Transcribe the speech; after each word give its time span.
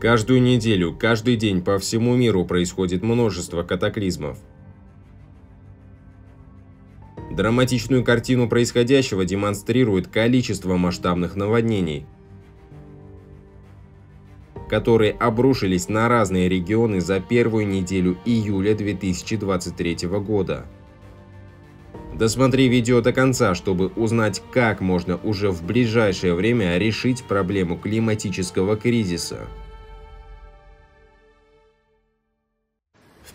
Каждую 0.00 0.42
неделю, 0.42 0.94
каждый 0.94 1.36
день 1.36 1.62
по 1.62 1.78
всему 1.78 2.16
миру 2.16 2.44
происходит 2.44 3.02
множество 3.02 3.62
катаклизмов. 3.62 4.38
Драматичную 7.30 8.04
картину 8.04 8.46
происходящего 8.46 9.24
демонстрирует 9.24 10.08
количество 10.08 10.76
масштабных 10.76 11.34
наводнений, 11.34 12.04
которые 14.68 15.12
обрушились 15.12 15.88
на 15.88 16.08
разные 16.08 16.50
регионы 16.50 17.00
за 17.00 17.18
первую 17.20 17.66
неделю 17.66 18.18
июля 18.26 18.74
2023 18.74 20.08
года. 20.08 20.66
Досмотри 22.14 22.68
видео 22.68 23.00
до 23.00 23.14
конца, 23.14 23.54
чтобы 23.54 23.88
узнать, 23.96 24.42
как 24.50 24.82
можно 24.82 25.16
уже 25.16 25.50
в 25.50 25.62
ближайшее 25.64 26.34
время 26.34 26.76
решить 26.76 27.24
проблему 27.24 27.78
климатического 27.78 28.76
кризиса. 28.76 29.46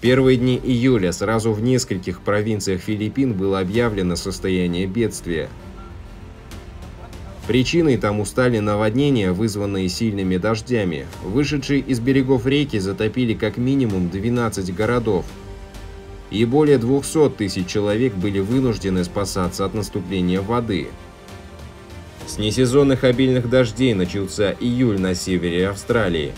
Первые 0.00 0.36
дни 0.36 0.60
июля 0.62 1.12
сразу 1.12 1.52
в 1.52 1.60
нескольких 1.62 2.20
провинциях 2.20 2.80
Филиппин 2.80 3.34
было 3.34 3.60
объявлено 3.60 4.16
состояние 4.16 4.86
бедствия. 4.86 5.48
Причиной 7.46 7.96
тому 7.96 8.24
стали 8.24 8.60
наводнения, 8.60 9.32
вызванные 9.32 9.88
сильными 9.88 10.36
дождями. 10.36 11.06
Вышедшие 11.24 11.80
из 11.80 11.98
берегов 11.98 12.46
реки 12.46 12.78
затопили 12.78 13.34
как 13.34 13.56
минимум 13.56 14.08
12 14.08 14.72
городов, 14.74 15.24
и 16.30 16.44
более 16.44 16.78
200 16.78 17.30
тысяч 17.30 17.66
человек 17.66 18.14
были 18.14 18.38
вынуждены 18.38 19.02
спасаться 19.02 19.64
от 19.64 19.74
наступления 19.74 20.40
воды. 20.40 20.88
С 22.26 22.38
несезонных 22.38 23.02
обильных 23.02 23.50
дождей 23.50 23.94
начался 23.94 24.54
июль 24.60 25.00
на 25.00 25.16
севере 25.16 25.68
Австралии. 25.68 26.32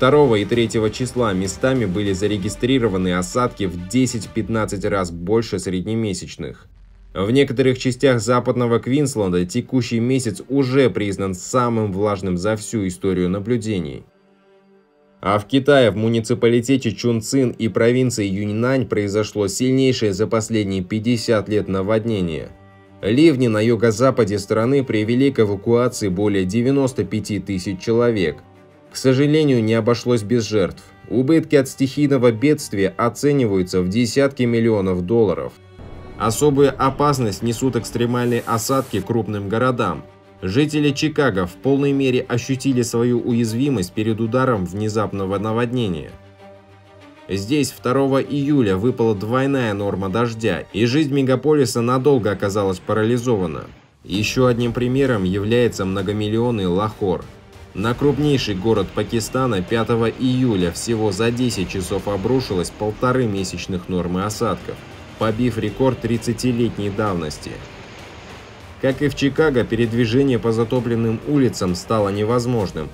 2 0.00 0.38
и 0.38 0.44
3 0.44 0.68
числа 0.92 1.32
местами 1.32 1.84
были 1.84 2.12
зарегистрированы 2.12 3.14
осадки 3.14 3.64
в 3.64 3.88
10-15 3.88 4.88
раз 4.88 5.10
больше 5.10 5.58
среднемесячных. 5.58 6.68
В 7.14 7.30
некоторых 7.30 7.78
частях 7.78 8.20
западного 8.20 8.78
Квинсленда 8.78 9.44
текущий 9.44 9.98
месяц 9.98 10.40
уже 10.48 10.88
признан 10.88 11.34
самым 11.34 11.92
влажным 11.92 12.38
за 12.38 12.56
всю 12.56 12.86
историю 12.86 13.28
наблюдений. 13.28 14.04
А 15.20 15.38
в 15.40 15.46
Китае, 15.46 15.90
в 15.90 15.96
муниципалитете 15.96 16.92
Чунцин 16.92 17.50
и 17.50 17.66
провинции 17.66 18.24
Юньнань 18.24 18.86
произошло 18.86 19.48
сильнейшее 19.48 20.12
за 20.12 20.28
последние 20.28 20.84
50 20.84 21.48
лет 21.48 21.66
наводнение. 21.66 22.50
Ливни 23.02 23.48
на 23.48 23.60
юго-западе 23.60 24.38
страны 24.38 24.84
привели 24.84 25.32
к 25.32 25.40
эвакуации 25.40 26.08
более 26.08 26.44
95 26.44 27.44
тысяч 27.44 27.80
человек. 27.80 28.38
К 28.90 28.96
сожалению, 28.96 29.62
не 29.62 29.74
обошлось 29.74 30.22
без 30.22 30.46
жертв. 30.48 30.82
Убытки 31.08 31.56
от 31.56 31.68
стихийного 31.68 32.32
бедствия 32.32 32.94
оцениваются 32.96 33.80
в 33.80 33.88
десятки 33.88 34.42
миллионов 34.42 35.06
долларов. 35.06 35.52
Особую 36.18 36.74
опасность 36.76 37.42
несут 37.42 37.76
экстремальные 37.76 38.42
осадки 38.46 39.00
крупным 39.00 39.48
городам– 39.48 40.04
Жители 40.40 40.92
Чикаго 40.92 41.46
в 41.46 41.54
полной 41.54 41.90
мере 41.92 42.20
ощутили 42.20 42.82
свою 42.82 43.20
уязвимость 43.20 43.92
перед 43.92 44.20
ударом 44.20 44.66
внезапного 44.66 45.36
наводнения. 45.38 46.12
Здесь 47.28 47.72
2 47.72 48.22
июля 48.22 48.76
выпала 48.76 49.16
двойная 49.16 49.74
норма 49.74 50.08
дождя, 50.08 50.64
и 50.72 50.86
жизнь 50.86 51.12
мегаполиса 51.12 51.80
надолго 51.80 52.30
оказалась 52.30 52.78
парализована. 52.78 53.64
Еще 54.04 54.46
одним 54.46 54.72
примером 54.72 55.24
является 55.24 55.84
многомиллионный 55.84 56.66
Лахор. 56.66 57.24
На 57.74 57.94
крупнейший 57.94 58.54
город 58.54 58.88
Пакистана 58.94 59.62
5 59.62 59.88
июля 60.18 60.72
всего 60.72 61.12
за 61.12 61.30
10 61.30 61.68
часов 61.68 62.08
обрушилось 62.08 62.70
полторы 62.70 63.26
месячных 63.26 63.88
нормы 63.88 64.24
осадков, 64.24 64.74
побив 65.18 65.58
рекорд 65.58 66.02
30-летней 66.02 66.90
давности. 66.90 67.52
Как 68.80 69.02
и 69.02 69.08
в 69.08 69.14
Чикаго, 69.14 69.64
передвижение 69.64 70.38
по 70.38 70.52
затопленным 70.52 71.20
улицам 71.26 71.74
стало 71.74 72.08
невозможным. 72.08 72.88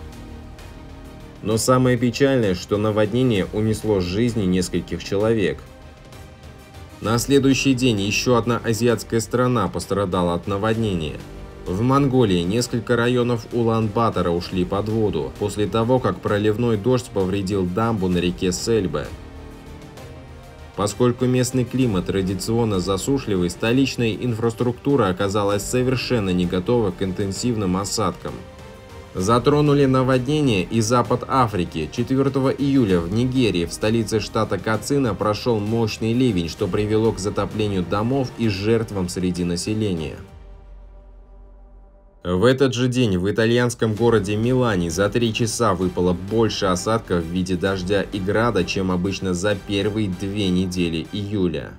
Но 1.42 1.56
самое 1.56 1.96
печальное, 1.96 2.54
что 2.54 2.76
наводнение 2.76 3.46
унесло 3.52 4.00
жизни 4.00 4.44
нескольких 4.44 5.04
человек. 5.04 5.58
На 7.00 7.18
следующий 7.18 7.74
день 7.74 8.00
еще 8.00 8.38
одна 8.38 8.60
азиатская 8.64 9.20
страна 9.20 9.68
пострадала 9.68 10.34
от 10.34 10.46
наводнения. 10.46 11.16
В 11.66 11.80
Монголии 11.80 12.42
несколько 12.42 12.94
районов 12.94 13.46
Улан-Батора 13.52 14.30
ушли 14.30 14.66
под 14.66 14.90
воду, 14.90 15.32
после 15.38 15.66
того, 15.66 15.98
как 15.98 16.20
проливной 16.20 16.76
дождь 16.76 17.08
повредил 17.08 17.64
дамбу 17.64 18.08
на 18.08 18.18
реке 18.18 18.52
Сельбе. 18.52 19.06
Поскольку 20.76 21.24
местный 21.24 21.64
климат 21.64 22.06
традиционно 22.06 22.80
засушливый, 22.80 23.48
столичная 23.48 24.12
инфраструктура 24.12 25.08
оказалась 25.08 25.62
совершенно 25.62 26.30
не 26.30 26.44
готова 26.44 26.90
к 26.90 27.02
интенсивным 27.02 27.78
осадкам. 27.78 28.34
Затронули 29.14 29.86
наводнения 29.86 30.64
и 30.64 30.80
запад 30.82 31.24
Африки. 31.28 31.88
4 31.90 32.18
июля 32.58 33.00
в 33.00 33.10
Нигерии, 33.10 33.64
в 33.64 33.72
столице 33.72 34.20
штата 34.20 34.58
Кацина, 34.58 35.14
прошел 35.14 35.60
мощный 35.60 36.12
ливень, 36.12 36.48
что 36.50 36.66
привело 36.66 37.12
к 37.12 37.20
затоплению 37.20 37.84
домов 37.84 38.28
и 38.36 38.48
жертвам 38.48 39.08
среди 39.08 39.44
населения. 39.44 40.16
В 42.24 42.46
этот 42.46 42.72
же 42.72 42.88
день 42.88 43.18
в 43.18 43.30
итальянском 43.30 43.92
городе 43.92 44.34
Милане 44.34 44.88
за 44.88 45.10
три 45.10 45.34
часа 45.34 45.74
выпало 45.74 46.14
больше 46.14 46.64
осадков 46.64 47.22
в 47.22 47.26
виде 47.26 47.54
дождя 47.54 48.00
и 48.00 48.18
града, 48.18 48.64
чем 48.64 48.90
обычно 48.90 49.34
за 49.34 49.54
первые 49.54 50.08
две 50.08 50.48
недели 50.48 51.06
июля. 51.12 51.72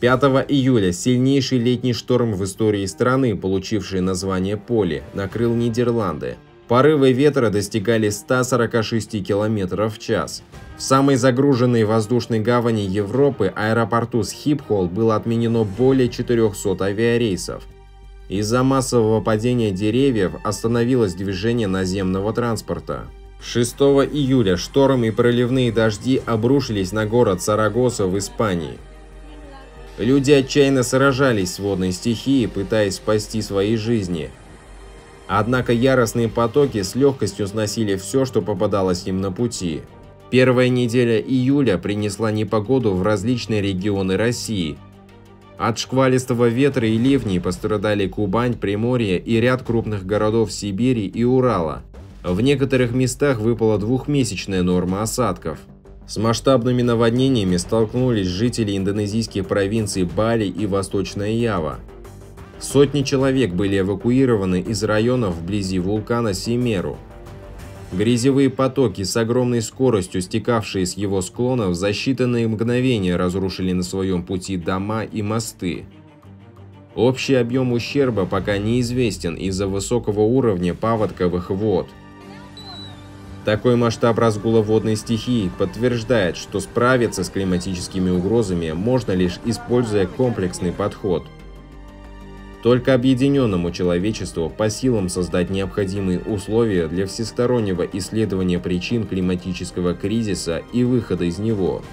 5 0.00 0.22
июля 0.48 0.92
сильнейший 0.92 1.58
летний 1.58 1.92
шторм 1.92 2.32
в 2.32 2.42
истории 2.42 2.86
страны, 2.86 3.36
получивший 3.36 4.00
название 4.00 4.56
Поли, 4.56 5.02
накрыл 5.12 5.54
Нидерланды. 5.54 6.38
Порывы 6.68 7.12
ветра 7.12 7.50
достигали 7.50 8.08
146 8.08 9.22
км 9.22 9.88
в 9.90 9.98
час. 9.98 10.42
В 10.78 10.82
самой 10.82 11.16
загруженной 11.16 11.84
воздушной 11.84 12.40
гавани 12.40 12.80
Европы 12.80 13.52
аэропорту 13.54 14.22
Схипхол 14.22 14.86
было 14.86 15.16
отменено 15.16 15.64
более 15.64 16.08
400 16.08 16.82
авиарейсов. 16.82 17.68
Из-за 18.30 18.62
массового 18.62 19.20
падения 19.20 19.72
деревьев 19.72 20.34
остановилось 20.44 21.14
движение 21.14 21.66
наземного 21.66 22.32
транспорта. 22.32 23.06
6 23.42 23.74
июля 23.80 24.56
шторм 24.56 25.02
и 25.02 25.10
проливные 25.10 25.72
дожди 25.72 26.22
обрушились 26.26 26.92
на 26.92 27.06
город 27.06 27.42
Сарагоса 27.42 28.06
в 28.06 28.16
Испании. 28.16 28.78
Люди 29.98 30.30
отчаянно 30.30 30.84
сражались 30.84 31.54
с 31.54 31.58
водной 31.58 31.90
стихией, 31.90 32.46
пытаясь 32.46 32.96
спасти 32.96 33.42
свои 33.42 33.74
жизни. 33.74 34.30
Однако 35.26 35.72
яростные 35.72 36.28
потоки 36.28 36.82
с 36.82 36.94
легкостью 36.94 37.48
сносили 37.48 37.96
все, 37.96 38.24
что 38.24 38.42
попадалось 38.42 39.08
им 39.08 39.20
на 39.20 39.32
пути. 39.32 39.82
Первая 40.30 40.68
неделя 40.68 41.18
июля 41.18 41.78
принесла 41.78 42.30
непогоду 42.30 42.92
в 42.92 43.02
различные 43.02 43.60
регионы 43.60 44.16
России– 44.16 44.78
от 45.60 45.78
шквалистого 45.78 46.48
ветра 46.48 46.88
и 46.88 46.96
ливней 46.96 47.38
пострадали 47.38 48.06
Кубань, 48.08 48.54
Приморье 48.54 49.18
и 49.18 49.38
ряд 49.40 49.62
крупных 49.62 50.06
городов 50.06 50.50
Сибири 50.50 51.06
и 51.06 51.22
Урала. 51.22 51.82
В 52.24 52.40
некоторых 52.40 52.92
местах 52.92 53.40
выпала 53.40 53.78
двухмесячная 53.78 54.62
норма 54.62 55.02
осадков. 55.02 55.58
С 56.06 56.16
масштабными 56.16 56.80
наводнениями 56.80 57.58
столкнулись 57.58 58.26
жители 58.26 58.74
индонезийских 58.74 59.46
провинций 59.46 60.04
Бали 60.04 60.46
и 60.46 60.64
Восточная 60.64 61.32
Ява. 61.32 61.78
Сотни 62.58 63.02
человек 63.02 63.52
были 63.52 63.80
эвакуированы 63.80 64.62
из 64.62 64.82
районов 64.82 65.34
вблизи 65.34 65.78
вулкана 65.78 66.32
Семеру. 66.32 66.96
Грязевые 67.92 68.50
потоки 68.50 69.02
с 69.02 69.16
огромной 69.16 69.60
скоростью, 69.62 70.20
стекавшие 70.22 70.86
с 70.86 70.96
его 70.96 71.20
склонов, 71.22 71.74
за 71.74 71.90
считанные 71.90 72.46
мгновения 72.46 73.16
разрушили 73.16 73.72
на 73.72 73.82
своем 73.82 74.22
пути 74.22 74.56
дома 74.56 75.02
и 75.02 75.22
мосты. 75.22 75.86
Общий 76.94 77.34
объем 77.34 77.72
ущерба 77.72 78.26
пока 78.26 78.58
неизвестен 78.58 79.34
из-за 79.34 79.66
высокого 79.66 80.20
уровня 80.20 80.72
паводковых 80.72 81.50
вод. 81.50 81.88
Такой 83.44 83.74
масштаб 83.74 84.18
разгула 84.18 84.60
водной 84.60 84.94
стихии 84.94 85.50
подтверждает, 85.58 86.36
что 86.36 86.60
справиться 86.60 87.24
с 87.24 87.30
климатическими 87.30 88.10
угрозами 88.10 88.70
можно 88.70 89.12
лишь 89.12 89.40
используя 89.44 90.06
комплексный 90.06 90.72
подход– 90.72 91.24
только 92.62 92.94
объединенному 92.94 93.70
человечеству 93.70 94.50
по 94.50 94.68
силам 94.68 95.08
создать 95.08 95.50
необходимые 95.50 96.20
условия 96.20 96.88
для 96.88 97.06
всестороннего 97.06 97.82
исследования 97.82 98.58
причин 98.58 99.06
климатического 99.06 99.94
кризиса 99.94 100.62
и 100.72 100.84
выхода 100.84 101.24
из 101.24 101.38
него– 101.38 101.82